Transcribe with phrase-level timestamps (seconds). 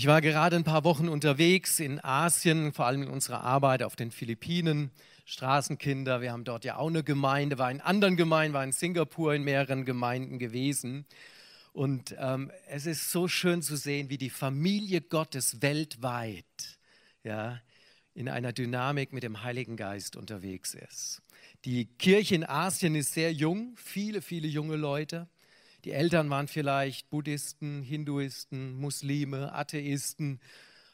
[0.00, 3.96] Ich war gerade ein paar Wochen unterwegs in Asien, vor allem in unserer Arbeit auf
[3.96, 4.90] den Philippinen.
[5.26, 9.34] Straßenkinder, wir haben dort ja auch eine Gemeinde, war in anderen Gemeinden, war in Singapur
[9.34, 11.04] in mehreren Gemeinden gewesen.
[11.74, 16.78] Und ähm, es ist so schön zu sehen, wie die Familie Gottes weltweit
[17.22, 17.60] ja,
[18.14, 21.20] in einer Dynamik mit dem Heiligen Geist unterwegs ist.
[21.66, 25.28] Die Kirche in Asien ist sehr jung, viele, viele junge Leute.
[25.84, 30.38] Die Eltern waren vielleicht Buddhisten, Hinduisten, Muslime, Atheisten,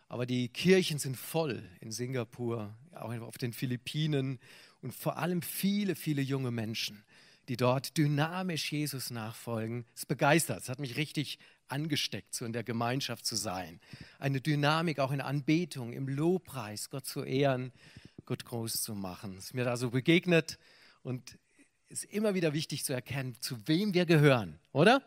[0.09, 4.39] aber die Kirchen sind voll in Singapur, auch auf den Philippinen
[4.83, 7.03] und vor allem viele, viele junge Menschen,
[7.49, 9.87] die dort dynamisch Jesus nachfolgen.
[9.97, 13.81] Es begeistert, es hat mich richtig angesteckt, so in der Gemeinschaft zu sein.
[14.21, 17.73] Eine Dynamik auch in Anbetung, im Lobpreis, Gott zu ehren,
[18.25, 19.37] Gott groß zu machen.
[19.37, 20.61] Es ist mir da so begegnet
[21.03, 21.39] und
[21.89, 25.03] ist immer wieder wichtig zu erkennen, zu wem wir gehören, oder?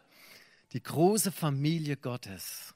[0.74, 2.74] Die große Familie Gottes,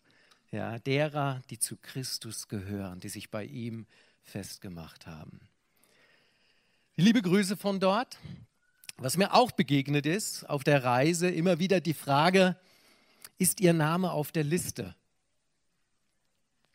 [0.52, 3.86] ja, derer, die zu Christus gehören, die sich bei ihm
[4.22, 5.40] festgemacht haben.
[6.96, 8.18] Liebe Grüße von dort.
[8.98, 12.56] Was mir auch begegnet ist auf der Reise, immer wieder die Frage,
[13.40, 14.96] ist Ihr Name auf der Liste?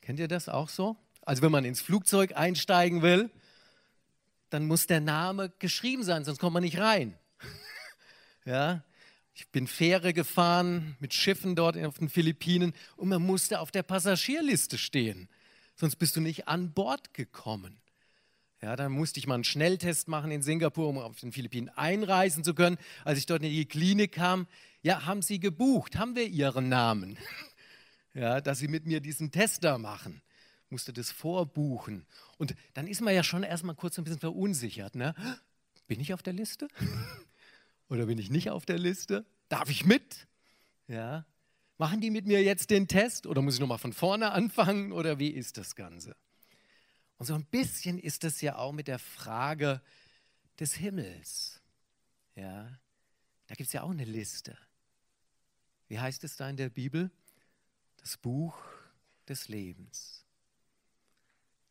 [0.00, 0.97] Kennt ihr das auch so?
[1.22, 3.31] Also wenn man ins Flugzeug einsteigen will,
[4.50, 7.18] dann muss der Name geschrieben sein, sonst kommt man nicht rein.
[8.44, 8.82] ja,
[9.34, 13.82] ich bin Fähre gefahren mit Schiffen dort auf den Philippinen und man musste auf der
[13.82, 15.28] Passagierliste stehen,
[15.76, 17.80] sonst bist du nicht an Bord gekommen.
[18.60, 22.42] Ja, dann musste ich mal einen Schnelltest machen in Singapur, um auf den Philippinen einreisen
[22.42, 22.76] zu können.
[23.04, 24.48] Als ich dort in die Klinik kam,
[24.82, 25.96] ja, haben Sie gebucht?
[25.96, 27.19] Haben wir Ihren Namen?
[28.14, 30.22] Ja, dass Sie mit mir diesen Test da machen
[30.70, 32.06] musste das vorbuchen.
[32.36, 34.94] Und dann ist man ja schon erstmal kurz ein bisschen verunsichert.
[34.94, 35.14] Ne?
[35.86, 36.69] Bin ich auf der Liste?
[37.88, 39.25] Oder bin ich nicht auf der Liste?
[39.48, 40.27] Darf ich mit?
[40.88, 41.27] Ja.
[41.78, 45.20] Machen die mit mir jetzt den Test oder muss ich nochmal von vorne anfangen oder
[45.20, 46.16] wie ist das Ganze?
[47.19, 49.80] Und so ein bisschen ist es ja auch mit der Frage
[50.58, 51.60] des Himmels.
[52.34, 52.78] Ja.
[53.47, 54.59] Da gibt es ja auch eine Liste.
[55.87, 57.12] Wie heißt es da in der Bibel?
[57.98, 58.59] Das Buch
[59.28, 60.18] des Lebens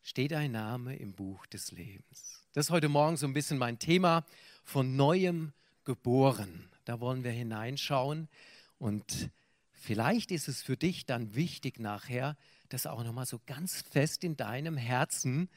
[0.07, 2.41] steht ein Name im Buch des Lebens.
[2.53, 4.25] Das ist heute Morgen so ein bisschen mein Thema
[4.63, 5.51] von neuem
[5.83, 6.69] geboren.
[6.85, 8.29] Da wollen wir hineinschauen
[8.77, 9.29] und
[9.73, 12.37] vielleicht ist es für dich dann wichtig nachher,
[12.69, 15.49] das auch nochmal so ganz fest in deinem Herzen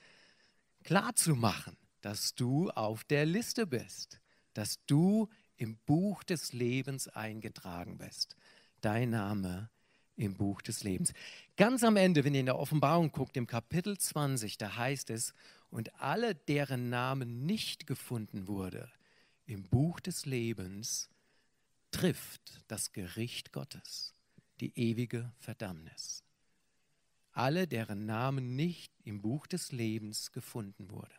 [0.82, 4.20] klar zu machen, dass du auf der Liste bist,
[4.54, 5.28] dass du
[5.58, 8.34] im Buch des Lebens eingetragen bist.
[8.80, 9.70] Dein Name
[10.20, 11.12] im Buch des Lebens.
[11.56, 15.34] Ganz am Ende, wenn ihr in der Offenbarung guckt, im Kapitel 20, da heißt es,
[15.70, 18.90] und alle, deren Namen nicht gefunden wurde
[19.46, 21.08] im Buch des Lebens,
[21.90, 24.14] trifft das Gericht Gottes,
[24.60, 26.22] die ewige Verdammnis.
[27.32, 31.14] Alle, deren Namen nicht im Buch des Lebens gefunden wurde.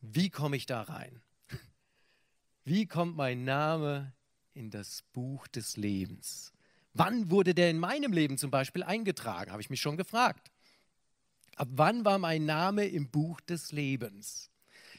[0.00, 1.20] Wie komme ich da rein?
[2.64, 4.12] Wie kommt mein Name
[4.54, 6.52] in das Buch des Lebens?
[6.98, 9.52] Wann wurde der in meinem Leben zum Beispiel eingetragen?
[9.52, 10.50] Habe ich mich schon gefragt.
[11.54, 14.50] Ab wann war mein Name im Buch des Lebens?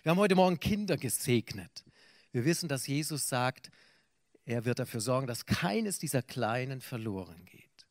[0.01, 1.83] Wir haben heute Morgen Kinder gesegnet.
[2.31, 3.69] Wir wissen, dass Jesus sagt,
[4.45, 7.85] er wird dafür sorgen, dass keines dieser Kleinen verloren geht.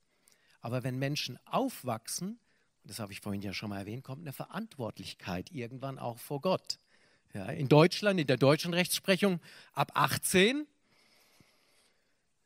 [0.62, 2.40] Aber wenn Menschen aufwachsen,
[2.84, 6.78] das habe ich vorhin ja schon mal erwähnt, kommt eine Verantwortlichkeit irgendwann auch vor Gott.
[7.34, 9.40] Ja, in Deutschland, in der deutschen Rechtsprechung
[9.74, 10.66] ab 18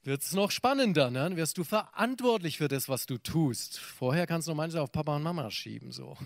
[0.04, 1.10] wird es noch spannender.
[1.10, 1.20] Ne?
[1.20, 3.78] Dann wirst du verantwortlich für das, was du tust.
[3.78, 5.92] Vorher kannst du manchmal auf Papa und Mama schieben.
[5.92, 6.16] So.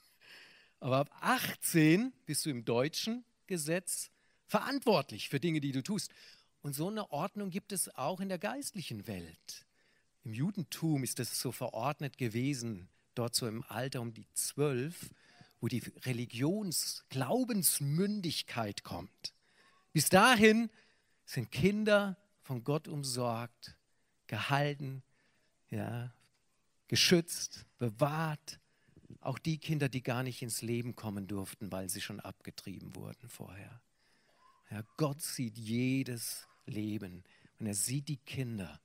[0.80, 4.10] Aber ab 18 bist du im deutschen Gesetz
[4.46, 6.12] verantwortlich für Dinge, die du tust.
[6.62, 9.66] Und so eine Ordnung gibt es auch in der geistlichen Welt.
[10.24, 15.08] Im Judentum ist es so verordnet gewesen, dort so im Alter um die zwölf,
[15.60, 19.32] wo die Religions-Glaubensmündigkeit kommt.
[19.92, 20.70] Bis dahin
[21.24, 22.16] sind Kinder
[22.50, 23.76] von Gott umsorgt,
[24.26, 25.04] gehalten,
[25.70, 26.12] ja,
[26.88, 28.58] geschützt, bewahrt.
[29.20, 33.28] Auch die Kinder, die gar nicht ins Leben kommen durften, weil sie schon abgetrieben wurden
[33.28, 33.80] vorher.
[34.68, 37.22] Ja, Gott sieht jedes Leben
[37.60, 38.80] und er sieht die Kinder.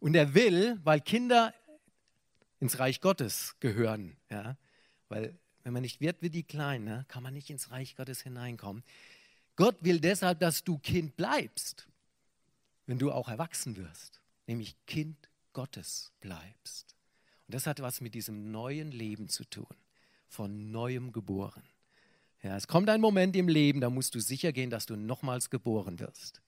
[0.00, 1.52] Und er will, weil Kinder
[2.58, 4.56] ins Reich Gottes gehören, ja,
[5.10, 8.22] weil wenn man nicht wird wie die Kleinen, ne, kann man nicht ins Reich Gottes
[8.22, 8.82] hineinkommen.
[9.56, 11.86] Gott will deshalb, dass du Kind bleibst
[12.86, 16.96] wenn du auch erwachsen wirst, nämlich Kind Gottes bleibst.
[17.46, 19.76] Und das hat was mit diesem neuen Leben zu tun,
[20.28, 21.62] von neuem geboren.
[22.42, 25.48] Ja, es kommt ein Moment im Leben, da musst du sicher gehen, dass du nochmals
[25.48, 26.42] geboren wirst.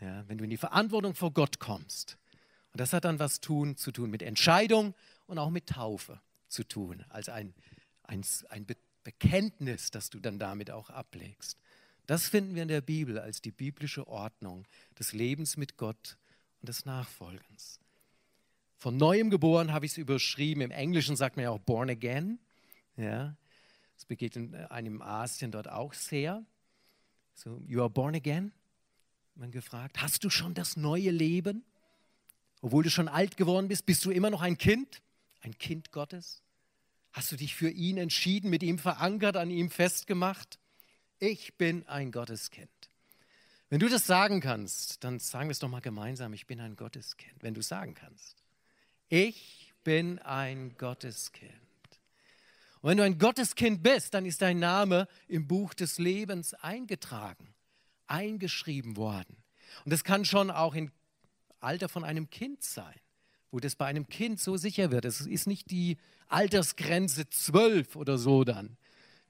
[0.00, 2.18] Ja, wenn du in die Verantwortung vor Gott kommst
[2.72, 4.94] Und das hat dann was tun, zu tun mit Entscheidung
[5.26, 7.54] und auch mit Taufe zu tun, als ein,
[8.04, 8.66] ein, ein
[9.04, 11.58] Bekenntnis, das du dann damit auch ablegst.
[12.12, 14.66] Das finden wir in der Bibel als die biblische Ordnung
[14.98, 16.18] des Lebens mit Gott
[16.60, 17.80] und des Nachfolgens.
[18.76, 20.60] Von neuem geboren habe ich es überschrieben.
[20.60, 22.38] Im Englischen sagt man ja auch born again.
[22.98, 23.34] Ja,
[23.94, 26.44] das begegnet einem im Asien dort auch sehr.
[27.32, 28.52] So, you are born again.
[29.34, 31.64] Man gefragt, hast du schon das neue Leben?
[32.60, 35.00] Obwohl du schon alt geworden bist, bist du immer noch ein Kind,
[35.40, 36.42] ein Kind Gottes?
[37.14, 40.58] Hast du dich für ihn entschieden, mit ihm verankert, an ihm festgemacht?
[41.24, 42.68] Ich bin ein Gotteskind.
[43.70, 46.74] Wenn du das sagen kannst, dann sagen wir es doch mal gemeinsam, ich bin ein
[46.74, 47.44] Gotteskind.
[47.44, 48.42] Wenn du es sagen kannst.
[49.08, 51.52] Ich bin ein Gotteskind.
[52.80, 57.54] Und wenn du ein Gotteskind bist, dann ist dein Name im Buch des Lebens eingetragen,
[58.08, 59.36] eingeschrieben worden.
[59.84, 60.90] Und das kann schon auch in
[61.60, 62.98] Alter von einem Kind sein,
[63.52, 65.04] wo das bei einem Kind so sicher wird.
[65.04, 68.76] Es ist nicht die Altersgrenze zwölf oder so dann.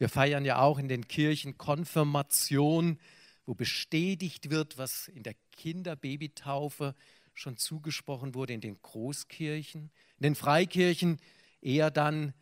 [0.02, 2.98] Wir feiern ja auch in den Kirchen Konfirmation,
[3.46, 6.96] wo bestätigt wird, was in der Kinderbabytaufe
[7.34, 9.92] schon zugesprochen wurde, in den Großkirchen.
[10.16, 11.20] In den Freikirchen
[11.60, 12.34] eher dann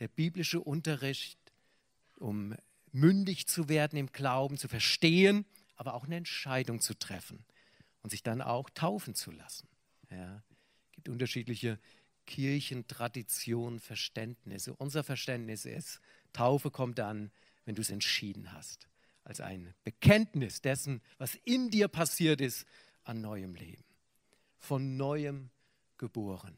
[0.00, 1.38] der biblische Unterricht,
[2.18, 2.56] um
[2.90, 5.46] mündig zu werden im Glauben, zu verstehen,
[5.76, 7.44] aber auch eine Entscheidung zu treffen
[8.02, 9.68] und sich dann auch taufen zu lassen.
[10.10, 10.42] Ja,
[10.86, 11.78] es gibt unterschiedliche
[12.26, 14.74] Kirchentraditionen, Verständnisse.
[14.74, 16.00] Unser Verständnis ist,
[16.34, 17.30] Taufe kommt dann,
[17.64, 18.88] wenn du es entschieden hast,
[19.24, 22.66] als ein Bekenntnis dessen, was in dir passiert ist,
[23.04, 23.84] an neuem Leben.
[24.58, 25.50] Von neuem
[25.96, 26.56] geboren.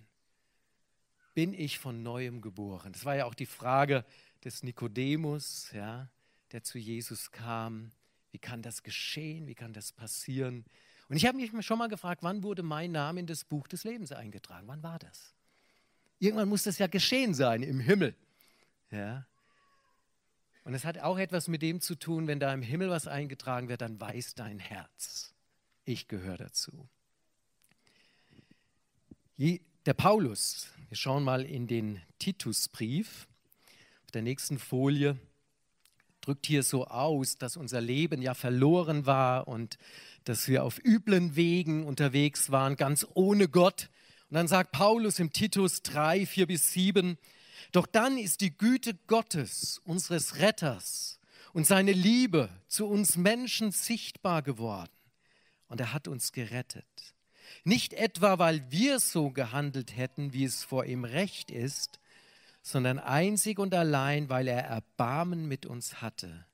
[1.35, 2.93] Bin ich von neuem geboren?
[2.93, 4.05] Das war ja auch die Frage
[4.43, 6.09] des Nikodemus, ja,
[6.53, 7.93] der zu Jesus kam.
[8.33, 9.47] Wie kann das geschehen?
[9.47, 10.65] Wie kann das passieren?
[11.09, 13.85] Und ich habe mich schon mal gefragt, wann wurde mein Name in das Buch des
[13.85, 14.67] Lebens eingetragen?
[14.67, 15.35] Wann war das?
[16.19, 18.15] Irgendwann muss das ja geschehen sein im Himmel.
[18.91, 19.27] Ja.
[20.67, 23.69] Und es hat auch etwas mit dem zu tun, wenn da im Himmel was eingetragen
[23.69, 25.33] wird, dann weiß dein Herz,
[25.85, 26.89] ich gehöre dazu.
[29.39, 33.29] Der Paulus, wir schauen mal in den Titusbrief,
[34.07, 35.17] auf der nächsten Folie,
[36.21, 39.79] drückt hier so aus, dass unser Leben ja verloren war und
[40.25, 43.89] dass wir auf üblen Wegen unterwegs waren, ganz ohne Gott.
[44.31, 47.19] Und dann sagt Paulus im Titus 3, 4 bis 7,
[47.73, 51.19] doch dann ist die Güte Gottes, unseres Retters,
[51.53, 54.91] und seine Liebe zu uns Menschen sichtbar geworden.
[55.69, 57.15] Und er hat uns gerettet.
[57.65, 61.99] Nicht etwa, weil wir so gehandelt hätten, wie es vor ihm recht ist,
[62.63, 66.47] sondern einzig und allein, weil er Erbarmen mit uns hatte.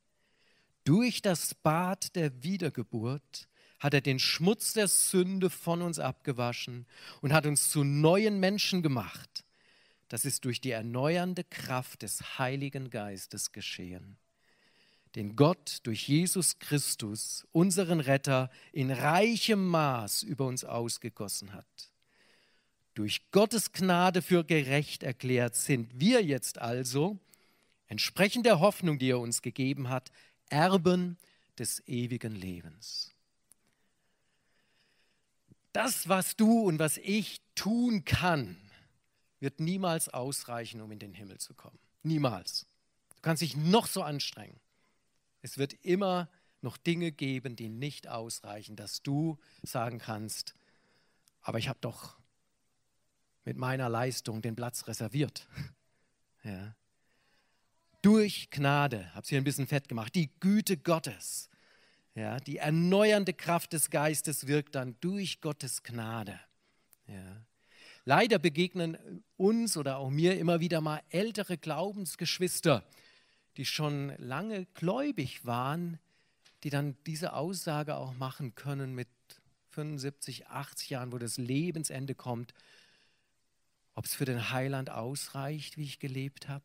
[0.84, 6.86] Durch das Bad der Wiedergeburt hat er den Schmutz der Sünde von uns abgewaschen
[7.20, 9.41] und hat uns zu neuen Menschen gemacht.
[10.12, 14.18] Das ist durch die erneuernde Kraft des Heiligen Geistes geschehen,
[15.14, 21.64] den Gott durch Jesus Christus, unseren Retter, in reichem Maß über uns ausgegossen hat.
[22.92, 27.18] Durch Gottes Gnade für gerecht erklärt sind wir jetzt also,
[27.86, 30.12] entsprechend der Hoffnung, die er uns gegeben hat,
[30.50, 31.16] Erben
[31.58, 33.12] des ewigen Lebens
[35.72, 38.58] das, was du und was ich tun kann,
[39.42, 41.78] wird niemals ausreichen, um in den Himmel zu kommen.
[42.02, 42.66] Niemals.
[43.16, 44.58] Du kannst dich noch so anstrengen.
[45.42, 46.30] Es wird immer
[46.60, 50.54] noch Dinge geben, die nicht ausreichen, dass du sagen kannst,
[51.40, 52.16] aber ich habe doch
[53.44, 55.46] mit meiner Leistung den Platz reserviert.
[56.44, 56.74] Ja.
[58.02, 61.48] Durch Gnade, habe es hier ein bisschen fett gemacht, die Güte Gottes
[62.14, 66.38] ja, die erneuernde Kraft des Geistes wirkt dann durch Gottes Gnade.
[67.06, 67.44] Ja.
[68.04, 72.84] Leider begegnen uns oder auch mir immer wieder mal ältere Glaubensgeschwister,
[73.56, 75.98] die schon lange gläubig waren,
[76.64, 79.08] die dann diese Aussage auch machen können mit
[79.70, 82.54] 75, 80 Jahren, wo das Lebensende kommt,
[83.94, 86.64] ob es für den Heiland ausreicht, wie ich gelebt habe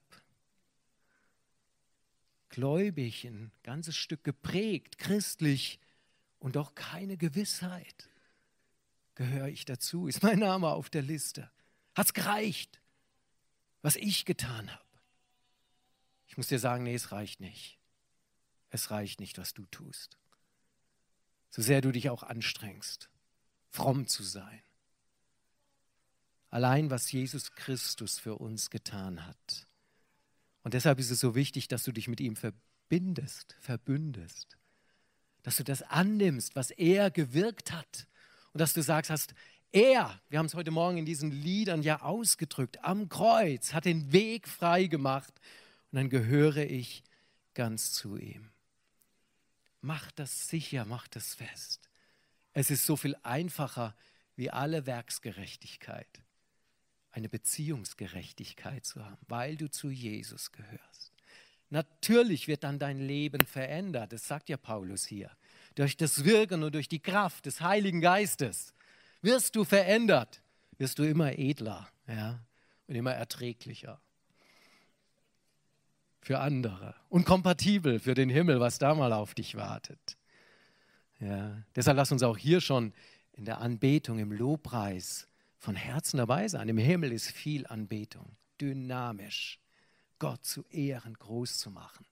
[2.50, 5.80] gläubig, ein ganzes Stück geprägt, christlich
[6.40, 8.10] und doch keine Gewissheit.
[9.18, 10.08] Gehöre ich dazu?
[10.08, 11.52] Ist mein Name auf der Liste?
[11.96, 12.80] Hat es gereicht,
[13.82, 14.84] was ich getan habe?
[16.28, 17.78] Ich muss dir sagen, nee, es reicht nicht.
[18.70, 20.18] Es reicht nicht, was du tust.
[21.50, 23.10] So sehr du dich auch anstrengst,
[23.70, 24.62] fromm zu sein.
[26.50, 29.68] Allein was Jesus Christus für uns getan hat
[30.68, 34.58] und deshalb ist es so wichtig, dass du dich mit ihm verbindest, verbündest.
[35.42, 38.06] Dass du das annimmst, was er gewirkt hat.
[38.58, 39.36] Und dass du sagst hast,
[39.72, 44.12] Er, wir haben es heute Morgen in diesen Liedern ja ausgedrückt, am Kreuz hat den
[44.12, 45.32] Weg frei gemacht
[45.92, 47.04] und dann gehöre ich
[47.54, 48.50] ganz zu ihm.
[49.82, 51.88] Mach das sicher, mach das fest.
[52.54, 53.96] Es ist so viel einfacher
[54.36, 56.24] wie alle Werksgerechtigkeit,
[57.12, 61.14] eine Beziehungsgerechtigkeit zu haben, weil du zu Jesus gehörst.
[61.70, 65.30] Natürlich wird dann dein Leben verändert, das sagt ja Paulus hier,
[65.78, 68.74] durch das Wirken und durch die Kraft des Heiligen Geistes
[69.22, 70.42] wirst du verändert,
[70.80, 72.40] wirst du immer edler ja,
[72.88, 74.02] und immer erträglicher
[76.20, 80.18] für andere und kompatibel für den Himmel, was da mal auf dich wartet.
[81.20, 82.92] Ja, deshalb lass uns auch hier schon
[83.34, 85.28] in der Anbetung, im Lobpreis
[85.60, 86.70] von Herzen dabei sein.
[86.70, 89.60] Im Himmel ist viel Anbetung, dynamisch,
[90.18, 92.08] Gott zu ehren, groß zu machen.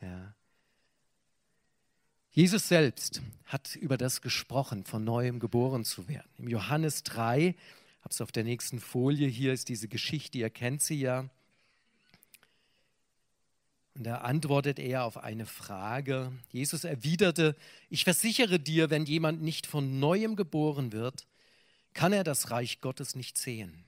[0.00, 0.34] Ja.
[2.36, 6.28] Jesus selbst hat über das gesprochen, von neuem geboren zu werden.
[6.36, 7.54] Im Johannes 3,
[8.02, 11.30] habe es auf der nächsten Folie, hier ist diese Geschichte, ihr kennt sie ja.
[13.94, 16.30] Und da antwortet er auf eine Frage.
[16.50, 17.56] Jesus erwiderte,
[17.88, 21.26] ich versichere dir, wenn jemand nicht von neuem geboren wird,
[21.94, 23.85] kann er das Reich Gottes nicht sehen.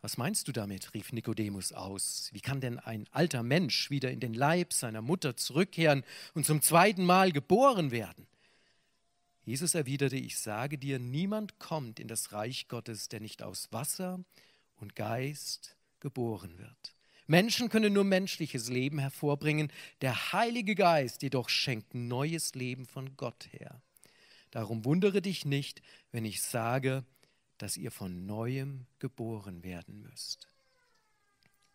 [0.00, 0.94] Was meinst du damit?
[0.94, 2.30] rief Nikodemus aus.
[2.32, 6.62] Wie kann denn ein alter Mensch wieder in den Leib seiner Mutter zurückkehren und zum
[6.62, 8.26] zweiten Mal geboren werden?
[9.44, 14.22] Jesus erwiderte, ich sage dir, niemand kommt in das Reich Gottes, der nicht aus Wasser
[14.76, 16.94] und Geist geboren wird.
[17.26, 23.48] Menschen können nur menschliches Leben hervorbringen, der Heilige Geist jedoch schenkt neues Leben von Gott
[23.50, 23.82] her.
[24.50, 27.04] Darum wundere dich nicht, wenn ich sage,
[27.58, 30.48] dass ihr von neuem geboren werden müsst.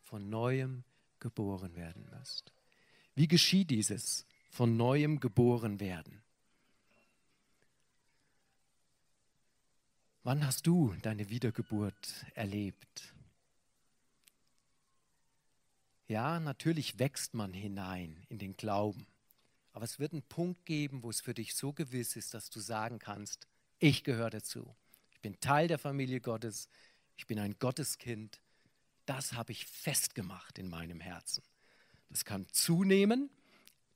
[0.02, 0.84] Von neuem
[1.20, 2.52] geboren werden müsst.
[3.16, 6.22] Wie geschieht dieses von neuem geboren werden?
[10.24, 13.14] Wann hast du deine Wiedergeburt erlebt?
[16.08, 19.06] Ja, natürlich wächst man hinein in den Glauben.
[19.74, 22.60] Aber es wird einen Punkt geben, wo es für dich so gewiss ist, dass du
[22.60, 23.48] sagen kannst,
[23.80, 24.74] ich gehöre dazu
[25.24, 26.68] bin Teil der Familie Gottes,
[27.16, 28.40] ich bin ein Gotteskind.
[29.06, 31.44] Das habe ich festgemacht in meinem Herzen.
[32.10, 33.32] Das kann zunehmen,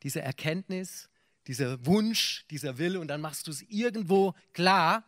[0.01, 1.09] diese Erkenntnis,
[1.45, 5.03] dieser Wunsch, dieser Wille, und dann machst du es irgendwo klar.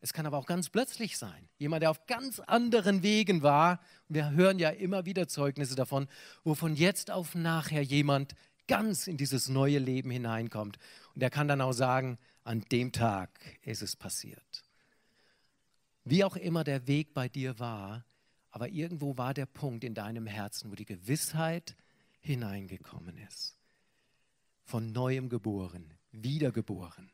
[0.00, 1.48] Es kann aber auch ganz plötzlich sein.
[1.58, 6.08] Jemand, der auf ganz anderen Wegen war, wir hören ja immer wieder Zeugnisse davon,
[6.44, 8.34] wo von jetzt auf nachher jemand
[8.68, 10.78] ganz in dieses neue Leben hineinkommt.
[11.14, 14.67] Und er kann dann auch sagen, an dem Tag ist es passiert.
[16.10, 18.02] Wie auch immer der Weg bei dir war,
[18.50, 21.76] aber irgendwo war der Punkt in deinem Herzen, wo die Gewissheit
[22.20, 23.58] hineingekommen ist.
[24.64, 27.10] Von neuem geboren, wiedergeboren.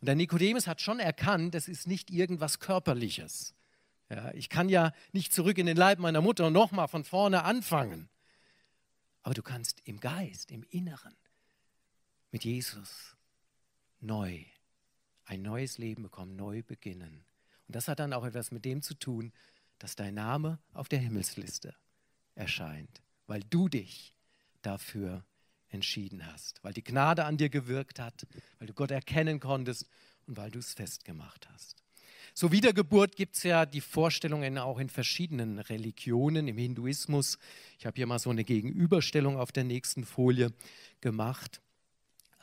[0.00, 3.54] Und der Nikodemus hat schon erkannt, das ist nicht irgendwas Körperliches.
[4.10, 7.44] Ja, ich kann ja nicht zurück in den Leib meiner Mutter und nochmal von vorne
[7.44, 8.10] anfangen.
[9.22, 11.16] Aber du kannst im Geist, im Inneren
[12.30, 13.16] mit Jesus
[14.00, 14.44] neu,
[15.24, 17.24] ein neues Leben bekommen, neu beginnen.
[17.66, 19.32] Und das hat dann auch etwas mit dem zu tun,
[19.78, 21.74] dass dein Name auf der Himmelsliste
[22.34, 24.16] erscheint, weil du dich
[24.62, 25.24] dafür
[25.68, 28.26] entschieden hast, weil die Gnade an dir gewirkt hat,
[28.58, 29.88] weil du Gott erkennen konntest
[30.26, 31.82] und weil du es festgemacht hast.
[32.32, 37.38] So Wiedergeburt gibt es ja die Vorstellungen auch in verschiedenen Religionen, im Hinduismus.
[37.78, 40.52] Ich habe hier mal so eine Gegenüberstellung auf der nächsten Folie
[41.00, 41.60] gemacht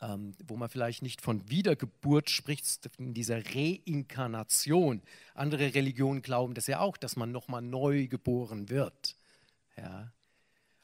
[0.02, 5.00] ähm, wo man vielleicht nicht von Wiedergeburt spricht, in dieser Reinkarnation.
[5.34, 9.16] Andere Religionen glauben das ja auch, dass man nochmal neu geboren wird.
[9.76, 10.12] Ja.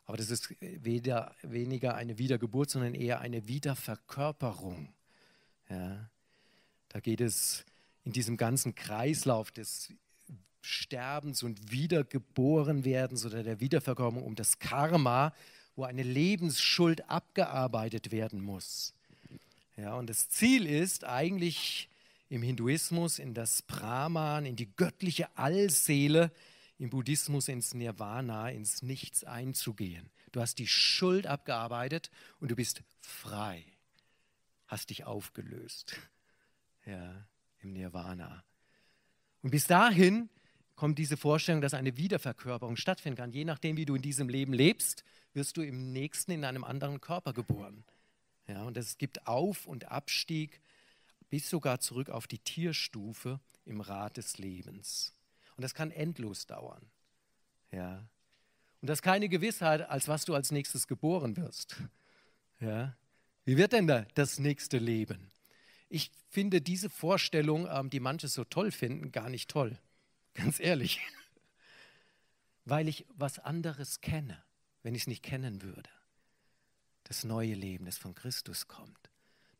[0.06, 4.94] Aber das ist weder, weniger eine Wiedergeburt, sondern eher eine Wiederverkörperung.
[5.68, 6.08] Ja.
[6.88, 7.64] Da geht es
[8.04, 9.92] in diesem ganzen Kreislauf des
[10.62, 15.34] Sterbens und Wiedergeborenwerdens oder der Wiederverkörperung um das Karma,
[15.75, 18.94] wo eine Lebensschuld abgearbeitet werden muss.
[19.78, 21.88] Ja, und das Ziel ist eigentlich
[22.28, 26.32] im Hinduismus in das Brahman, in die göttliche Allseele,
[26.78, 30.11] im Buddhismus ins Nirvana, ins Nichts einzugehen.
[30.32, 33.64] Du hast die Schuld abgearbeitet und du bist frei,
[34.66, 35.97] hast dich aufgelöst.
[36.85, 37.25] Ja,
[37.61, 38.42] im Nirvana.
[39.42, 40.28] Und bis dahin
[40.75, 43.30] kommt diese Vorstellung, dass eine Wiederverkörperung stattfinden kann.
[43.30, 45.04] Je nachdem, wie du in diesem Leben lebst,
[45.35, 47.85] wirst du im nächsten in einem anderen Körper geboren.
[48.49, 50.61] Ja, und es gibt Auf- und Abstieg
[51.28, 55.14] bis sogar zurück auf die Tierstufe im Rad des Lebens.
[55.57, 56.90] Und das kann endlos dauern.
[57.71, 58.09] Ja.
[58.81, 61.76] Und das ist keine Gewissheit, als was du als nächstes geboren wirst.
[62.61, 62.97] Ja.
[63.45, 65.31] Wie wird denn da das nächste Leben?
[65.88, 69.78] Ich finde diese Vorstellung, ähm, die manche so toll finden, gar nicht toll.
[70.35, 71.00] Ganz ehrlich.
[72.64, 74.43] Weil ich was anderes kenne,
[74.83, 75.90] wenn ich es nicht kennen würde.
[77.09, 79.11] Das neue Leben, das von Christus kommt.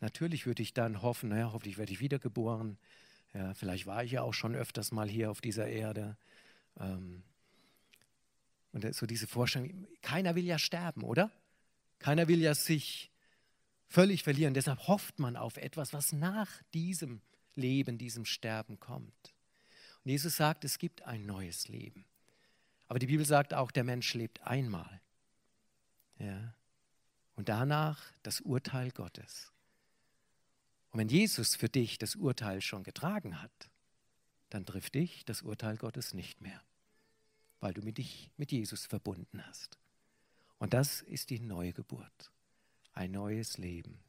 [0.01, 2.79] Natürlich würde ich dann hoffen, naja, hoffentlich werde ich wiedergeboren.
[3.35, 6.17] Ja, vielleicht war ich ja auch schon öfters mal hier auf dieser Erde.
[6.79, 7.23] Ähm,
[8.73, 11.33] und so diese Vorstellung, keiner will ja sterben, oder?
[11.99, 13.11] Keiner will ja sich
[13.89, 14.55] völlig verlieren.
[14.55, 17.21] Deshalb hofft man auf etwas, was nach diesem
[17.55, 19.35] Leben, diesem Sterben kommt.
[20.05, 22.05] Und Jesus sagt, es gibt ein neues Leben.
[22.87, 25.01] Aber die Bibel sagt auch, der Mensch lebt einmal.
[26.19, 26.55] Ja.
[27.39, 29.53] Und danach das Urteil Gottes.
[30.91, 33.71] Und wenn Jesus für dich das Urteil schon getragen hat,
[34.51, 36.61] dann trifft dich das Urteil Gottes nicht mehr,
[37.61, 39.79] weil du mit dich mit Jesus verbunden hast.
[40.59, 42.33] Und das ist die Neugeburt
[42.93, 44.01] ein neues Leben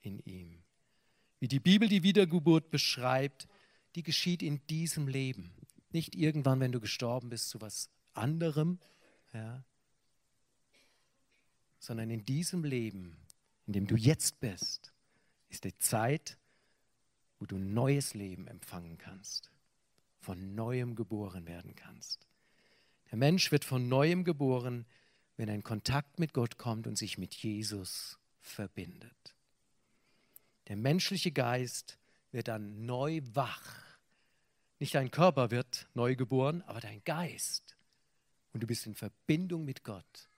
[0.00, 0.62] in ihm.
[1.38, 3.46] Wie die Bibel die Wiedergeburt beschreibt,
[3.94, 5.52] die geschieht in diesem Leben.
[5.90, 8.78] Nicht irgendwann, wenn du gestorben bist, zu was anderem,
[9.34, 9.66] ja,
[11.80, 13.16] sondern in diesem Leben,
[13.66, 14.92] in dem du jetzt bist,
[15.48, 16.38] ist die Zeit,
[17.40, 19.50] wo du ein neues Leben empfangen kannst,
[20.20, 22.28] von neuem geboren werden kannst.
[23.10, 24.86] Der Mensch wird von neuem geboren,
[25.36, 29.34] wenn er in Kontakt mit Gott kommt und sich mit Jesus verbindet.
[30.68, 31.98] Der menschliche Geist
[32.30, 33.98] wird dann neu wach.
[34.78, 37.76] Nicht dein Körper wird neu geboren, aber dein Geist.
[38.52, 40.29] Und du bist in Verbindung mit Gott.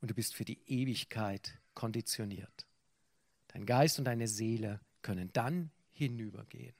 [0.00, 2.66] Und du bist für die Ewigkeit konditioniert.
[3.48, 6.74] Dein Geist und deine Seele können dann hinübergehen.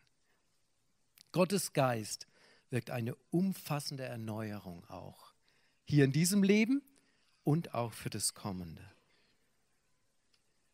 [1.33, 2.27] Gottes Geist
[2.71, 5.33] wirkt eine umfassende Erneuerung auch.
[5.85, 6.83] Hier in diesem Leben
[7.45, 8.83] und auch für das kommende.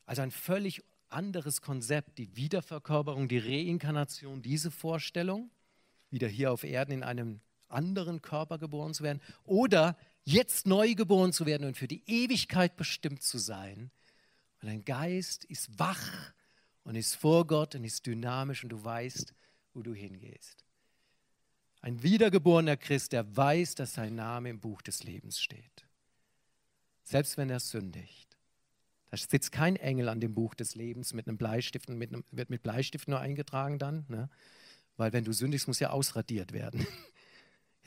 [0.05, 5.51] Also ein völlig anderes Konzept, die Wiederverkörperung, die Reinkarnation, diese Vorstellung,
[6.11, 11.33] wieder hier auf Erden in einem anderen Körper geboren zu werden oder jetzt neu geboren
[11.33, 13.91] zu werden und für die Ewigkeit bestimmt zu sein.
[14.61, 16.33] Und dein Geist ist wach
[16.83, 19.33] und ist vor Gott und ist dynamisch und du weißt,
[19.73, 20.65] wo du hingehst.
[21.81, 25.87] Ein wiedergeborener Christ, der weiß, dass sein Name im Buch des Lebens steht.
[27.05, 28.37] Selbst wenn er sündigt.
[29.11, 32.51] Da sitzt kein Engel an dem Buch des Lebens mit einem Bleistift mit einem, wird
[32.51, 34.05] mit Bleistift nur eingetragen dann.
[34.09, 34.29] Ne?
[34.97, 36.85] Weil wenn du sündigst, muss ja ausradiert werden.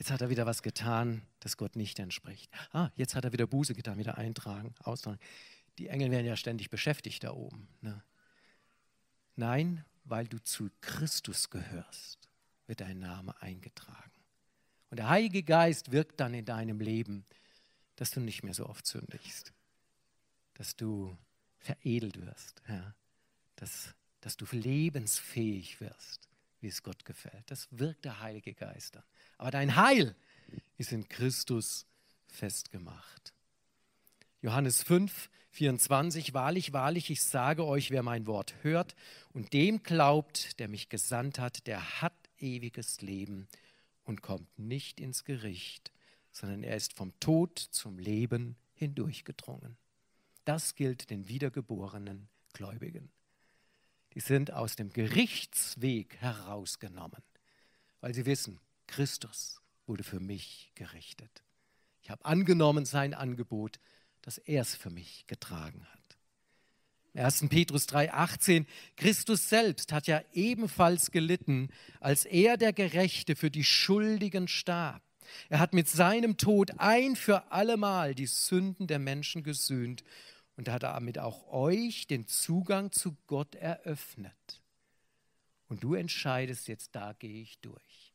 [0.00, 2.50] Jetzt hat er wieder was getan, das Gott nicht entspricht.
[2.72, 5.20] Ah, jetzt hat er wieder Buße getan, wieder eintragen, austragen.
[5.78, 7.68] Die Engel werden ja ständig beschäftigt da oben.
[7.80, 8.02] Ne?
[9.36, 12.28] Nein, weil du zu Christus gehörst,
[12.66, 14.10] wird dein Name eingetragen.
[14.90, 17.24] Und der Heilige Geist wirkt dann in deinem Leben,
[17.94, 19.52] dass du nicht mehr so oft sündigst
[20.60, 21.16] dass du
[21.58, 22.94] veredelt wirst, ja,
[23.56, 26.28] dass, dass du lebensfähig wirst,
[26.60, 27.50] wie es Gott gefällt.
[27.50, 29.02] Das wirkt der Heilige Geist an.
[29.40, 30.14] Aber dein Heil
[30.76, 31.86] ist in Christus
[32.26, 33.32] festgemacht.
[34.42, 38.94] Johannes 5, 24, wahrlich, wahrlich, ich sage euch, wer mein Wort hört
[39.32, 43.48] und dem glaubt, der mich gesandt hat, der hat ewiges Leben
[44.04, 45.90] und kommt nicht ins Gericht,
[46.32, 49.78] sondern er ist vom Tod zum Leben hindurchgedrungen.
[50.44, 53.10] Das gilt den wiedergeborenen Gläubigen.
[54.12, 57.22] Die sind aus dem Gerichtsweg herausgenommen,
[58.02, 61.44] weil sie wissen, Christus wurde für mich gerichtet.
[62.02, 63.78] Ich habe angenommen sein Angebot,
[64.20, 66.00] dass er es für mich getragen hat.
[67.14, 67.48] 1.
[67.48, 74.48] Petrus 3:18 Christus selbst hat ja ebenfalls gelitten, als er der Gerechte für die Schuldigen
[74.48, 75.02] starb.
[75.48, 80.02] Er hat mit seinem Tod ein für allemal die Sünden der Menschen gesühnt
[80.56, 84.62] und hat damit auch euch den Zugang zu Gott eröffnet.
[85.68, 88.09] Und du entscheidest jetzt, da gehe ich durch.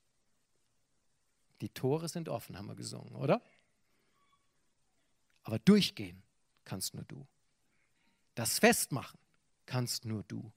[1.62, 3.42] Die Tore sind offen, haben wir gesungen, oder?
[5.44, 6.24] Aber durchgehen
[6.64, 7.26] kannst nur du.
[8.34, 9.20] Das Festmachen
[9.66, 10.52] kannst nur du.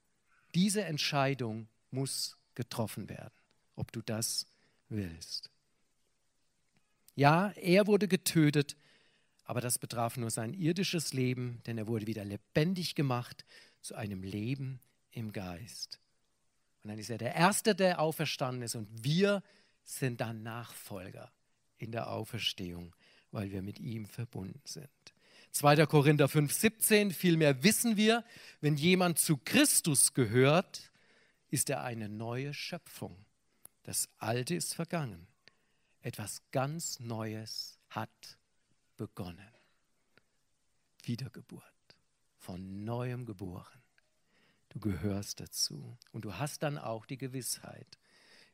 [0.55, 3.35] Diese Entscheidung muss getroffen werden,
[3.77, 4.47] ob du das
[4.89, 5.51] willst.
[7.15, 8.77] Ja, er wurde getötet,
[9.45, 13.45] aber das betraf nur sein irdisches Leben, denn er wurde wieder lebendig gemacht
[13.81, 14.81] zu einem Leben
[15.11, 16.01] im Geist.
[16.83, 19.43] Und dann ist er der Erste, der auferstanden ist und wir
[19.89, 21.33] sind dann Nachfolger
[21.79, 22.95] in der Auferstehung,
[23.31, 24.89] weil wir mit ihm verbunden sind.
[25.53, 25.87] 2.
[25.87, 28.25] Korinther 5, 17, vielmehr wissen wir,
[28.61, 30.93] wenn jemand zu Christus gehört,
[31.49, 33.25] ist er eine neue Schöpfung.
[33.85, 35.27] Das Alte ist vergangen.
[36.03, 38.39] Etwas ganz Neues hat
[38.97, 39.51] begonnen.
[41.05, 41.65] Wiedergeburt,
[42.37, 43.83] von neuem geboren.
[44.69, 45.97] Du gehörst dazu.
[46.13, 47.99] Und du hast dann auch die Gewissheit,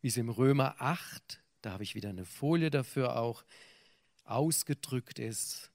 [0.04, 3.42] wie es im Römer 8, da habe ich wieder eine Folie dafür auch,
[4.24, 5.70] ausgedrückt ist.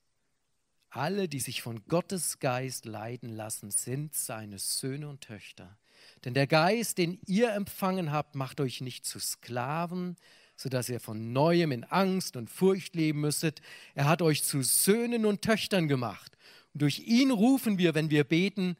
[0.92, 5.80] Alle, die sich von Gottes Geist leiten lassen, sind seine Söhne und Töchter.
[6.26, 10.16] Denn der Geist, den ihr empfangen habt, macht euch nicht zu Sklaven,
[10.56, 13.62] sodass ihr von neuem in Angst und Furcht leben müsstet.
[13.96, 16.38] Er hat euch zu Söhnen und Töchtern gemacht.
[16.76, 18.78] Und durch ihn rufen wir, wenn wir beten,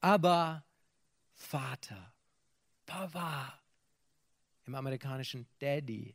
[0.00, 0.64] aber
[1.36, 2.12] Vater,
[2.84, 3.60] Papa,
[4.68, 6.14] im amerikanischen Daddy.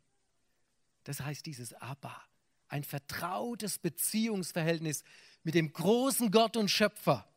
[1.03, 2.15] Das heißt dieses Abba,
[2.67, 5.03] ein vertrautes Beziehungsverhältnis
[5.43, 7.27] mit dem großen Gott und Schöpfer,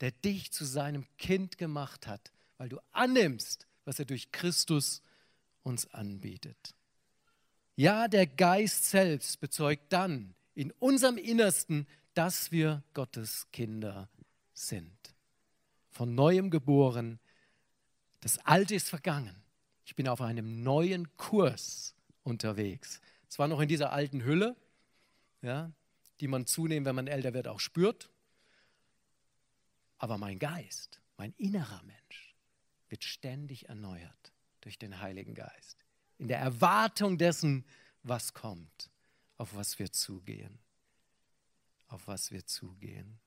[0.00, 5.02] der dich zu seinem Kind gemacht hat, weil du annimmst, was er durch Christus
[5.64, 6.74] uns anbietet.
[7.74, 14.08] Ja, der Geist selbst bezeugt dann in unserem Innersten, dass wir Gottes Kinder
[14.54, 15.14] sind.
[15.90, 17.18] Von neuem geboren,
[18.20, 19.41] das Alte ist vergangen.
[19.92, 23.02] Ich bin auf einem neuen Kurs unterwegs.
[23.28, 24.56] Zwar noch in dieser alten Hülle,
[25.42, 25.70] ja,
[26.18, 28.08] die man zunehmend, wenn man älter wird, auch spürt,
[29.98, 32.34] aber mein Geist, mein innerer Mensch
[32.88, 35.84] wird ständig erneuert durch den Heiligen Geist.
[36.16, 37.66] In der Erwartung dessen,
[38.02, 38.90] was kommt,
[39.36, 40.58] auf was wir zugehen.
[41.88, 43.20] Auf was wir zugehen.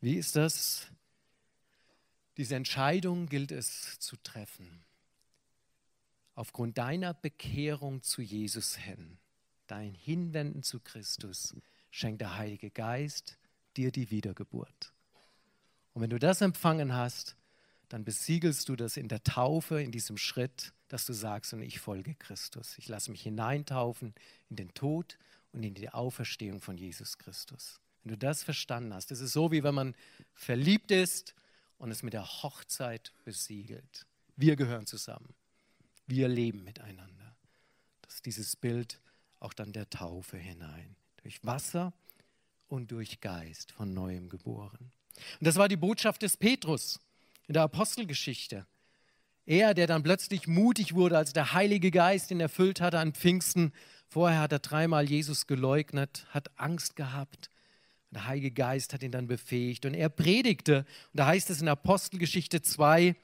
[0.00, 0.92] Wie ist das?
[2.36, 4.84] Diese Entscheidung gilt es zu treffen.
[6.34, 9.18] Aufgrund deiner Bekehrung zu Jesus hin,
[9.68, 11.54] dein Hinwenden zu Christus,
[11.90, 13.38] schenkt der Heilige Geist
[13.76, 14.92] dir die Wiedergeburt.
[15.92, 17.36] Und wenn du das empfangen hast,
[17.88, 21.78] dann besiegelst du das in der Taufe, in diesem Schritt, dass du sagst, und ich
[21.78, 22.76] folge Christus.
[22.78, 24.12] Ich lasse mich hineintaufen
[24.50, 25.18] in den Tod
[25.52, 27.80] und in die Auferstehung von Jesus Christus.
[28.02, 29.94] Wenn du das verstanden hast, das ist so, wie wenn man
[30.34, 31.36] verliebt ist
[31.78, 34.06] und es mit der Hochzeit besiegelt.
[34.36, 35.34] Wir gehören zusammen.
[36.06, 37.36] Wir leben miteinander.
[38.02, 39.00] Das ist dieses Bild
[39.40, 40.96] auch dann der Taufe hinein.
[41.22, 41.92] Durch Wasser
[42.68, 44.92] und durch Geist von neuem geboren.
[45.38, 47.00] Und das war die Botschaft des Petrus
[47.46, 48.66] in der Apostelgeschichte.
[49.46, 53.72] Er, der dann plötzlich mutig wurde, als der Heilige Geist ihn erfüllt hatte an Pfingsten.
[54.08, 57.50] Vorher hat er dreimal Jesus geleugnet, hat Angst gehabt.
[58.14, 60.78] Der Heilige Geist hat ihn dann befähigt und er predigte.
[61.12, 63.16] Und da heißt es in Apostelgeschichte 2,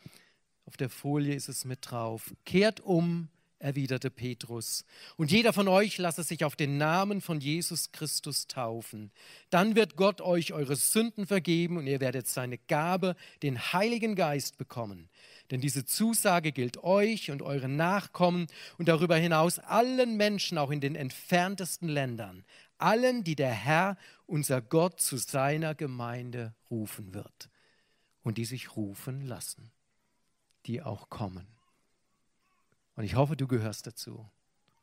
[0.67, 3.29] auf der Folie ist es mit drauf, kehrt um,
[3.61, 4.85] erwiderte Petrus.
[5.17, 9.13] Und jeder von euch lasse sich auf den Namen von Jesus Christus taufen.
[9.51, 14.59] Dann wird Gott euch eure Sünden vergeben und ihr werdet seine Gabe, den Heiligen Geist,
[14.59, 15.09] bekommen.
[15.51, 18.47] Denn diese Zusage gilt euch und euren Nachkommen
[18.79, 22.45] und darüber hinaus allen Menschen, auch in den entferntesten Ländern,
[22.83, 27.51] allen, die der Herr, unser Gott, zu seiner Gemeinde rufen wird
[28.23, 29.71] und die sich rufen lassen,
[30.67, 31.47] die auch kommen.
[32.97, 34.29] Und ich hoffe, du gehörst dazu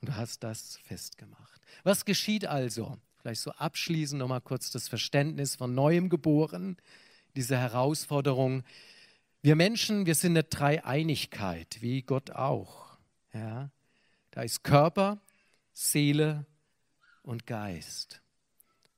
[0.02, 1.62] und du hast das festgemacht.
[1.84, 2.98] Was geschieht also?
[3.18, 6.78] Vielleicht so abschließend nochmal kurz das Verständnis von neuem geboren,
[7.36, 8.64] diese Herausforderung.
[9.42, 12.98] Wir Menschen, wir sind eine Dreieinigkeit, wie Gott auch.
[13.34, 13.70] Ja?
[14.32, 15.20] Da ist Körper,
[15.74, 16.46] Seele
[17.28, 18.22] und Geist.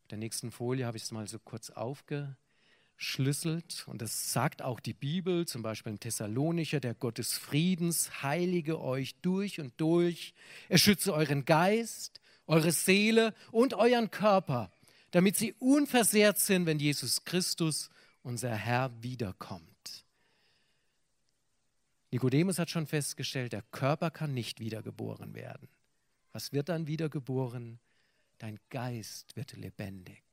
[0.01, 2.35] Auf der nächsten Folie habe ich es mal so kurz aufge,
[2.95, 8.21] schlüsselt, und das sagt auch die Bibel, zum Beispiel im Thessalonicher, der Gott des Friedens
[8.21, 10.33] heilige euch durch und durch.
[10.67, 14.71] Er schütze euren Geist, eure Seele und euren Körper,
[15.11, 17.89] damit sie unversehrt sind, wenn Jesus Christus,
[18.21, 19.65] unser Herr, wiederkommt.
[22.11, 25.67] Nikodemus hat schon festgestellt, der Körper kann nicht wiedergeboren werden.
[26.31, 27.79] Was wird dann wiedergeboren?
[28.39, 30.23] Dein Geist wird lebendig,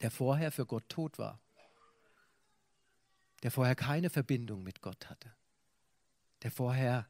[0.00, 1.40] der vorher für Gott tot war
[3.42, 5.32] der vorher keine Verbindung mit Gott hatte,
[6.42, 7.06] der vorher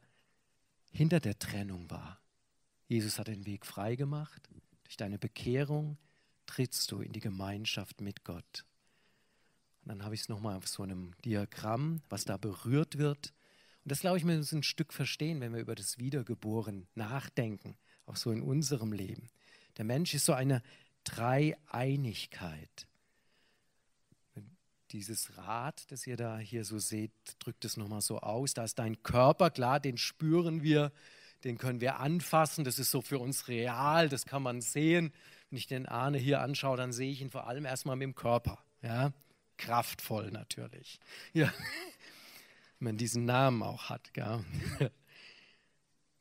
[0.91, 2.21] hinter der Trennung war.
[2.89, 4.49] Jesus hat den Weg frei gemacht.
[4.85, 5.99] Durch deine Bekehrung
[6.47, 8.65] trittst du in die Gemeinschaft mit Gott.
[9.83, 13.33] Und dann habe ich es nochmal auf so einem Diagramm, was da berührt wird.
[13.85, 17.77] Und das, glaube ich, müssen wir ein Stück verstehen, wenn wir über das Wiedergeboren nachdenken,
[18.05, 19.29] auch so in unserem Leben.
[19.77, 20.63] Der Mensch ist so eine
[21.05, 22.87] Dreieinigkeit
[24.93, 28.55] dieses Rad, das ihr da hier so seht, drückt es nochmal so aus.
[28.55, 30.93] Da ist dein Körper, klar, den spüren wir,
[31.45, 32.65] den können wir anfassen.
[32.65, 35.13] Das ist so für uns real, das kann man sehen.
[35.51, 38.15] Wenn ich den Arne hier anschaue, dann sehe ich ihn vor allem erstmal mit dem
[38.15, 38.59] Körper.
[38.83, 39.13] Ja?
[39.57, 40.99] Kraftvoll natürlich.
[41.33, 41.53] Ja.
[42.79, 44.13] Wenn man diesen Namen auch hat.
[44.13, 44.45] Gell?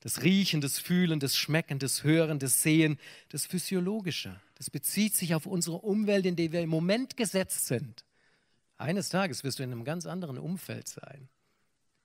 [0.06, 4.40] Das Riechen, das Fühlen, das Schmecken, das Hören, das Sehen, das Physiologische.
[4.54, 8.06] Das bezieht sich auf unsere Umwelt, in der wir im Moment gesetzt sind
[8.78, 11.28] Eines Tages wirst du in einem ganz anderen Umfeld sein.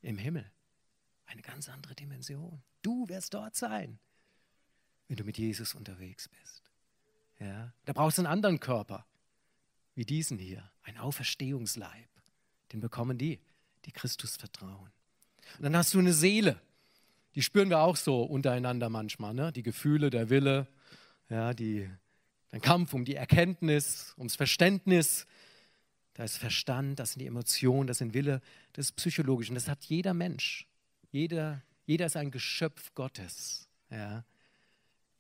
[0.01, 0.51] Im Himmel.
[1.27, 2.63] Eine ganz andere Dimension.
[2.81, 3.99] Du wirst dort sein,
[5.09, 6.63] wenn du mit Jesus unterwegs bist.
[7.39, 7.75] Ja?
[7.85, 9.05] Da brauchst du einen anderen Körper,
[9.95, 10.71] wie diesen hier.
[10.85, 12.09] Ein Auferstehungsleib.
[12.73, 13.41] Den bekommen die,
[13.85, 14.91] die Christus vertrauen.
[15.59, 16.63] Und dann hast du eine Seele.
[17.35, 19.35] Die spüren wir auch so untereinander manchmal.
[19.35, 19.53] Ne?
[19.53, 20.67] Die Gefühle, der Wille,
[21.29, 21.89] ja, die,
[22.53, 25.27] der Kampf um die Erkenntnis, ums Verständnis.
[26.15, 28.41] Da ist Verstand, das sind die Emotionen, das sind Wille,
[28.73, 29.49] das ist psychologisch.
[29.49, 30.67] Und das hat jeder Mensch.
[31.13, 33.69] Jeder, jeder ist ein Geschöpf Gottes.
[33.91, 34.25] Ja.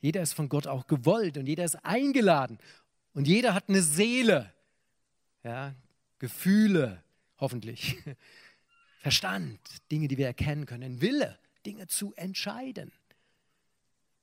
[0.01, 2.59] Jeder ist von Gott auch gewollt und jeder ist eingeladen.
[3.14, 4.53] Und jeder hat eine Seele.
[5.44, 5.75] Ja.
[6.18, 7.03] Gefühle,
[7.38, 7.96] hoffentlich.
[9.01, 9.59] Verstand,
[9.90, 11.01] Dinge, die wir erkennen können.
[11.01, 12.92] Wille, Dinge zu entscheiden.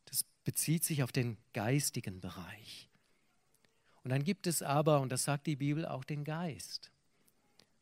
[0.06, 2.90] Das bezieht sich auf den geistigen Bereich.
[4.04, 6.92] Und dann gibt es aber, und das sagt die Bibel, auch den Geist.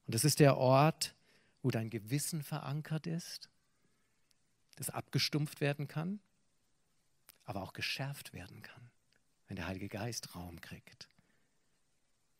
[0.08, 1.16] Und das ist der Ort,
[1.62, 3.50] wo dein Gewissen verankert ist,
[4.76, 6.20] das abgestumpft werden kann,
[7.46, 8.90] aber auch geschärft werden kann,
[9.48, 11.10] wenn der Heilige Geist Raum kriegt.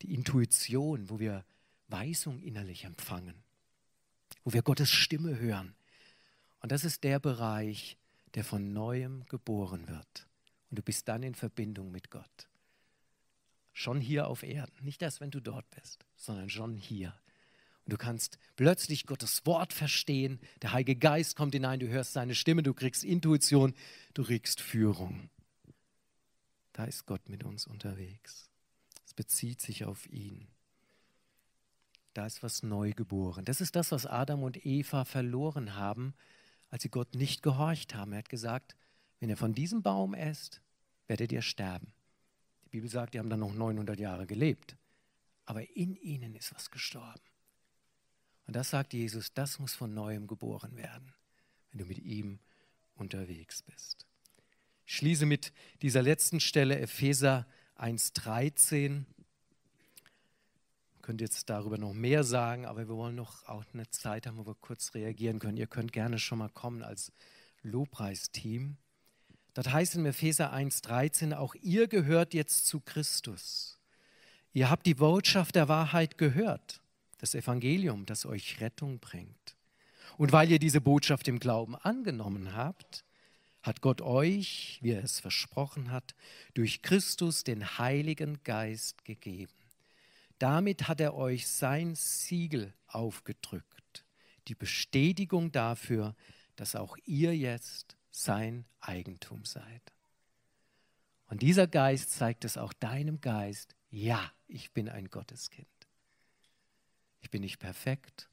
[0.02, 1.44] Die Intuition, wo wir
[1.88, 3.42] Weisung innerlich empfangen,
[4.44, 5.74] wo wir Gottes Stimme hören.
[6.66, 7.96] Und das ist der Bereich,
[8.34, 10.26] der von neuem geboren wird.
[10.68, 12.48] Und du bist dann in Verbindung mit Gott.
[13.72, 14.74] Schon hier auf Erden.
[14.82, 17.14] Nicht erst, wenn du dort bist, sondern schon hier.
[17.84, 20.40] Und du kannst plötzlich Gottes Wort verstehen.
[20.60, 23.72] Der Heilige Geist kommt hinein, du hörst seine Stimme, du kriegst Intuition,
[24.14, 25.30] du kriegst Führung.
[26.72, 28.50] Da ist Gott mit uns unterwegs.
[29.04, 30.48] Es bezieht sich auf ihn.
[32.12, 33.44] Da ist was neu geboren.
[33.44, 36.12] Das ist das, was Adam und Eva verloren haben,
[36.70, 38.12] als sie Gott nicht gehorcht haben.
[38.12, 38.76] Er hat gesagt,
[39.20, 40.60] wenn ihr von diesem Baum esst,
[41.06, 41.92] werdet ihr sterben.
[42.64, 44.76] Die Bibel sagt, die haben dann noch 900 Jahre gelebt.
[45.44, 47.20] Aber in ihnen ist was gestorben.
[48.46, 51.14] Und das sagt Jesus, das muss von neuem geboren werden,
[51.70, 52.38] wenn du mit ihm
[52.94, 54.06] unterwegs bist.
[54.86, 55.52] Ich schließe mit
[55.82, 59.04] dieser letzten Stelle Epheser 1.13.
[61.06, 64.38] Ich könnte jetzt darüber noch mehr sagen, aber wir wollen noch auch eine Zeit haben,
[64.38, 65.56] wo wir kurz reagieren können.
[65.56, 67.12] Ihr könnt gerne schon mal kommen als
[67.62, 68.76] Lobpreisteam.
[69.54, 73.78] Dort heißt in Epheser 1.13, auch ihr gehört jetzt zu Christus.
[74.52, 76.80] Ihr habt die Botschaft der Wahrheit gehört
[77.18, 79.54] das Evangelium, das euch Rettung bringt.
[80.18, 83.04] Und weil ihr diese Botschaft im Glauben angenommen habt,
[83.62, 86.16] hat Gott euch, wie er es versprochen hat,
[86.54, 89.52] durch Christus den Heiligen Geist gegeben.
[90.38, 94.04] Damit hat er euch sein Siegel aufgedrückt,
[94.48, 96.14] die Bestätigung dafür,
[96.56, 99.92] dass auch ihr jetzt sein Eigentum seid.
[101.28, 105.66] Und dieser Geist zeigt es auch deinem Geist, ja, ich bin ein Gotteskind.
[107.20, 108.28] Ich bin nicht perfekt.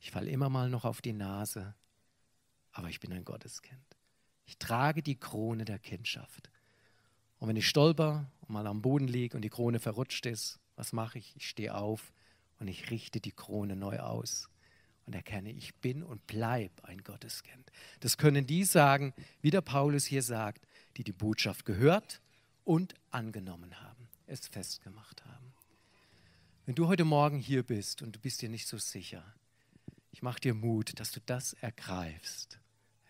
[0.00, 1.74] Ich falle immer mal noch auf die Nase.
[2.72, 3.96] Aber ich bin ein Gotteskind.
[4.44, 6.50] Ich trage die Krone der Kindschaft.
[7.38, 10.94] Und wenn ich stolper und mal am Boden liege und die Krone verrutscht ist, was
[10.94, 11.36] mache ich?
[11.36, 12.10] Ich stehe auf
[12.58, 14.48] und ich richte die Krone neu aus
[15.04, 17.70] und erkenne, ich bin und bleibe ein Gotteskind.
[18.00, 19.12] Das können die sagen,
[19.42, 20.66] wie der Paulus hier sagt,
[20.96, 22.22] die die Botschaft gehört
[22.64, 25.52] und angenommen haben, es festgemacht haben.
[26.64, 29.34] Wenn du heute Morgen hier bist und du bist dir nicht so sicher,
[30.12, 32.58] ich mache dir Mut, dass du das ergreifst.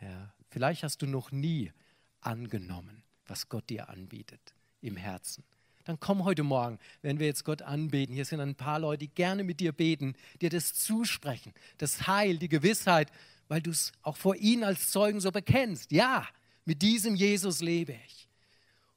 [0.01, 1.73] Ja, vielleicht hast du noch nie
[2.21, 5.45] angenommen, was Gott dir anbietet im Herzen.
[5.85, 8.15] Dann komm heute Morgen, wenn wir jetzt Gott anbeten.
[8.15, 12.39] Hier sind ein paar Leute, die gerne mit dir beten, dir das zusprechen, das Heil,
[12.39, 13.11] die Gewissheit,
[13.49, 15.91] weil du es auch vor ihnen als Zeugen so bekennst.
[15.91, 16.27] Ja,
[16.65, 18.29] mit diesem Jesus lebe ich.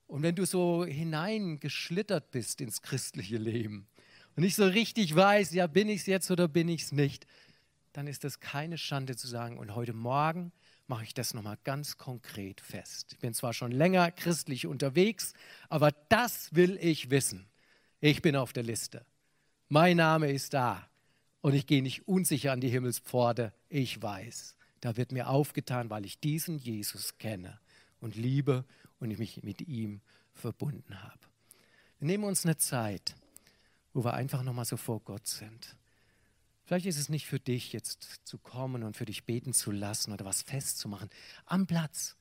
[0.08, 3.88] Und wenn du so hineingeschlittert bist ins christliche Leben,
[4.36, 7.28] und ich so richtig weiß, ja, bin ich es jetzt oder bin ich es nicht,
[7.93, 10.52] dann ist das keine Schande zu sagen, und heute Morgen
[10.88, 13.13] mache ich das nochmal ganz konkret fest.
[13.13, 15.34] Ich bin zwar schon länger christlich unterwegs,
[15.69, 17.48] aber das will ich wissen.
[18.00, 19.06] Ich bin auf der Liste.
[19.69, 20.88] Mein Name ist da.
[21.41, 23.54] Und ich gehe nicht unsicher an die Himmelspforte.
[23.67, 27.60] Ich weiß, da wird mir aufgetan, weil ich diesen Jesus kenne
[28.00, 28.65] und liebe
[29.00, 30.02] und ich mich mit ihm
[30.34, 31.19] verbunden habe.
[32.00, 33.15] Wir nehmen uns eine Zeit
[33.93, 35.76] wo wir einfach nochmal so vor Gott sind.
[36.65, 40.13] Vielleicht ist es nicht für dich jetzt zu kommen und für dich beten zu lassen
[40.13, 41.10] oder was festzumachen.
[41.45, 42.15] Am Platz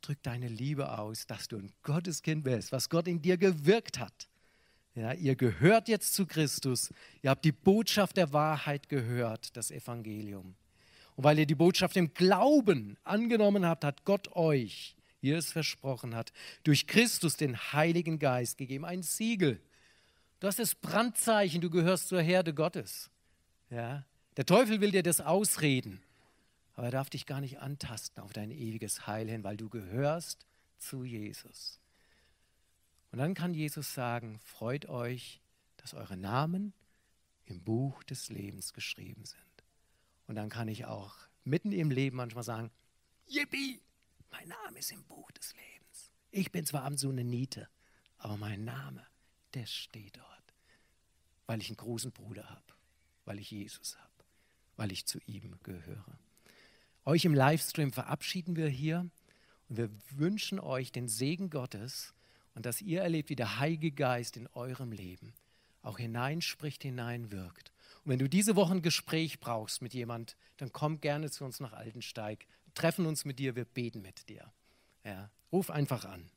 [0.00, 4.28] drück deine Liebe aus, dass du ein Gotteskind bist, was Gott in dir gewirkt hat.
[4.94, 6.92] Ja, ihr gehört jetzt zu Christus.
[7.22, 10.54] Ihr habt die Botschaft der Wahrheit gehört, das Evangelium.
[11.16, 15.52] Und weil ihr die Botschaft im Glauben angenommen habt, hat Gott euch, wie er es
[15.52, 16.32] versprochen hat,
[16.64, 19.60] durch Christus den Heiligen Geist gegeben, ein Siegel
[20.44, 23.08] Du hast das Brandzeichen, du gehörst zur Herde Gottes.
[23.70, 24.04] Ja?
[24.36, 26.02] Der Teufel will dir das ausreden,
[26.74, 30.46] aber er darf dich gar nicht antasten auf dein ewiges Heil hin, weil du gehörst
[30.78, 31.80] zu Jesus.
[33.12, 35.40] Und dann kann Jesus sagen, freut euch,
[35.76, 36.72] dass eure Namen
[37.46, 39.40] im Buch des Lebens geschrieben sind.
[40.26, 42.70] Und dann kann ich auch mitten im Leben manchmal sagen,
[43.26, 43.80] Yippie,
[44.30, 46.10] mein Name ist im Buch des Lebens.
[46.30, 47.68] Ich bin zwar am so eine Niete,
[48.18, 49.06] aber mein Name,
[49.54, 50.54] der steht dort,
[51.46, 52.73] weil ich einen großen Bruder habe,
[53.24, 54.24] weil ich Jesus habe,
[54.76, 56.18] weil ich zu ihm gehöre.
[57.04, 59.06] Euch im Livestream verabschieden wir hier
[59.68, 62.14] und wir wünschen euch den Segen Gottes
[62.54, 65.34] und dass ihr erlebt, wie der Heilige Geist in eurem Leben
[65.82, 67.72] auch hineinspricht, hineinwirkt.
[68.04, 71.60] Und wenn du diese Woche ein Gespräch brauchst mit jemand, dann komm gerne zu uns
[71.60, 74.50] nach Altensteig, treffen uns mit dir, wir beten mit dir.
[75.04, 76.30] Ja, ruf einfach an.